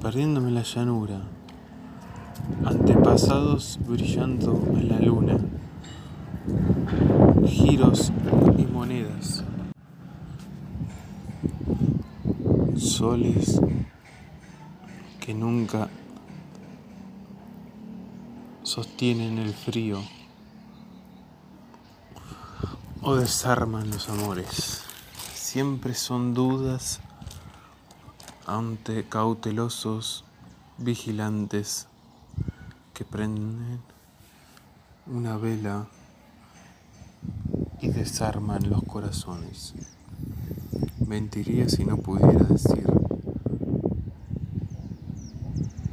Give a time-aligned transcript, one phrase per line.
[0.00, 1.20] Perdiéndome la llanura,
[2.64, 5.36] antepasados brillando en la luna,
[7.46, 8.10] giros
[8.56, 9.44] y monedas,
[12.76, 13.60] soles
[15.20, 15.88] que nunca
[18.74, 20.02] sostienen el frío
[23.02, 24.82] o desarman los amores.
[25.32, 26.98] Siempre son dudas
[28.48, 30.24] ante cautelosos
[30.78, 31.86] vigilantes
[32.94, 33.80] que prenden
[35.06, 35.86] una vela
[37.80, 39.74] y desarman los corazones.
[41.06, 42.88] Mentiría si no pudiera decir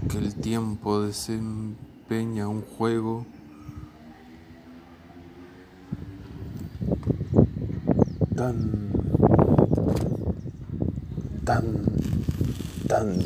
[0.10, 3.26] que el tiempo desempeña un juego
[8.36, 8.92] tan
[11.46, 11.64] tan
[12.86, 13.18] tan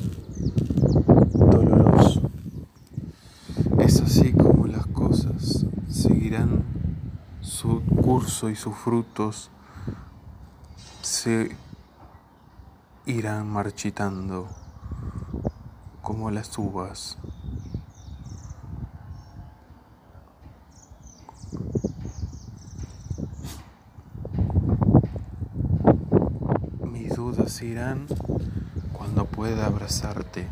[1.34, 2.30] doloroso.
[3.80, 6.64] Es así como las cosas seguirán
[7.42, 9.50] su curso y sus frutos
[11.02, 11.58] se
[13.08, 14.48] irán marchitando
[16.04, 17.18] como las uvas.
[27.36, 28.08] Dudas irán
[28.94, 30.48] cuando pueda abrazarte.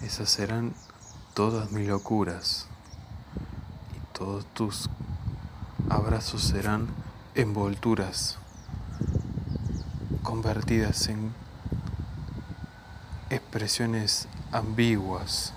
[0.00, 0.74] Esas serán
[1.34, 2.68] todas mis locuras.
[3.96, 4.88] Y todos tus
[5.90, 6.86] abrazos serán
[7.34, 8.38] envolturas
[10.22, 11.34] convertidas en
[13.30, 15.52] expresiones ambiguas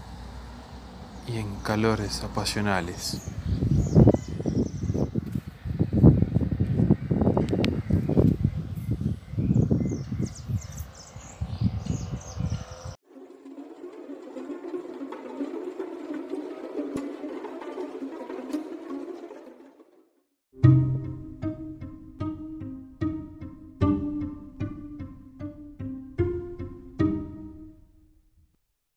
[1.28, 3.22] y en calores apasionales.